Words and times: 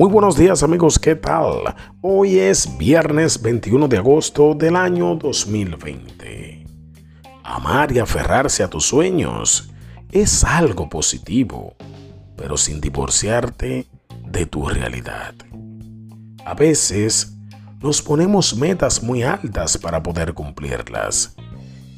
Muy 0.00 0.08
buenos 0.08 0.34
días 0.34 0.62
amigos, 0.62 0.98
¿qué 0.98 1.14
tal? 1.14 1.74
Hoy 2.00 2.38
es 2.38 2.78
viernes 2.78 3.42
21 3.42 3.86
de 3.86 3.98
agosto 3.98 4.54
del 4.54 4.74
año 4.74 5.14
2020. 5.14 6.64
Amar 7.44 7.92
y 7.92 7.98
aferrarse 7.98 8.62
a 8.62 8.70
tus 8.70 8.86
sueños 8.86 9.70
es 10.10 10.42
algo 10.42 10.88
positivo, 10.88 11.74
pero 12.34 12.56
sin 12.56 12.80
divorciarte 12.80 13.88
de 14.24 14.46
tu 14.46 14.66
realidad. 14.66 15.34
A 16.46 16.54
veces 16.54 17.36
nos 17.82 18.00
ponemos 18.00 18.56
metas 18.56 19.02
muy 19.02 19.22
altas 19.22 19.76
para 19.76 20.02
poder 20.02 20.32
cumplirlas. 20.32 21.36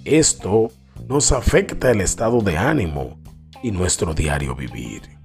Esto 0.04 0.72
nos 1.06 1.30
afecta 1.30 1.92
el 1.92 2.00
estado 2.00 2.40
de 2.40 2.58
ánimo 2.58 3.20
y 3.62 3.70
nuestro 3.70 4.12
diario 4.12 4.56
vivir. 4.56 5.21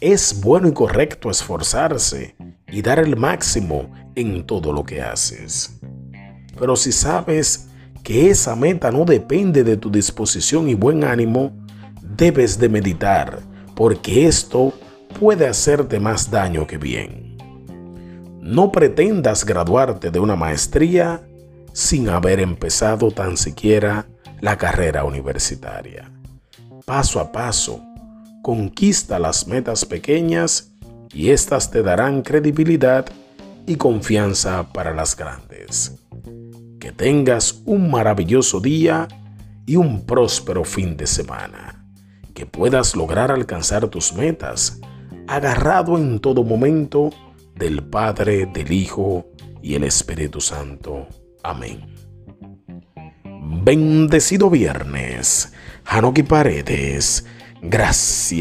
Es 0.00 0.40
bueno 0.40 0.66
y 0.68 0.72
correcto 0.72 1.30
esforzarse 1.30 2.34
y 2.68 2.80
dar 2.80 2.98
el 2.98 3.16
máximo 3.16 3.90
en 4.14 4.46
todo 4.46 4.72
lo 4.72 4.82
que 4.82 5.02
haces. 5.02 5.78
Pero 6.58 6.74
si 6.74 6.90
sabes 6.90 7.68
que 8.02 8.30
esa 8.30 8.56
meta 8.56 8.90
no 8.90 9.04
depende 9.04 9.62
de 9.62 9.76
tu 9.76 9.90
disposición 9.90 10.70
y 10.70 10.74
buen 10.74 11.04
ánimo, 11.04 11.52
debes 12.00 12.58
de 12.58 12.70
meditar, 12.70 13.40
porque 13.74 14.26
esto 14.26 14.72
puede 15.18 15.46
hacerte 15.46 16.00
más 16.00 16.30
daño 16.30 16.66
que 16.66 16.78
bien. 16.78 17.36
No 18.40 18.72
pretendas 18.72 19.44
graduarte 19.44 20.10
de 20.10 20.18
una 20.18 20.34
maestría 20.34 21.22
sin 21.74 22.08
haber 22.08 22.40
empezado 22.40 23.10
tan 23.10 23.36
siquiera 23.36 24.06
la 24.40 24.56
carrera 24.56 25.04
universitaria. 25.04 26.10
Paso 26.86 27.20
a 27.20 27.30
paso, 27.30 27.82
Conquista 28.42 29.18
las 29.18 29.46
metas 29.46 29.84
pequeñas 29.84 30.72
y 31.12 31.28
éstas 31.28 31.70
te 31.70 31.82
darán 31.82 32.22
credibilidad 32.22 33.04
y 33.66 33.76
confianza 33.76 34.72
para 34.72 34.94
las 34.94 35.14
grandes. 35.14 36.00
Que 36.78 36.90
tengas 36.90 37.60
un 37.66 37.90
maravilloso 37.90 38.60
día 38.60 39.08
y 39.66 39.76
un 39.76 40.06
próspero 40.06 40.64
fin 40.64 40.96
de 40.96 41.06
semana. 41.06 41.84
Que 42.32 42.46
puedas 42.46 42.96
lograr 42.96 43.30
alcanzar 43.30 43.86
tus 43.88 44.14
metas, 44.14 44.80
agarrado 45.28 45.98
en 45.98 46.18
todo 46.18 46.42
momento 46.42 47.10
del 47.54 47.82
Padre, 47.82 48.46
del 48.46 48.72
Hijo 48.72 49.26
y 49.60 49.74
el 49.74 49.84
Espíritu 49.84 50.40
Santo. 50.40 51.06
Amén. 51.42 51.94
Bendecido 53.62 54.48
viernes. 54.48 55.52
Hanoki 55.84 56.22
Paredes 56.22 57.26
Gracias. 57.62 58.40